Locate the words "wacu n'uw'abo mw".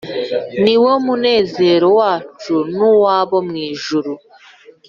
1.99-3.55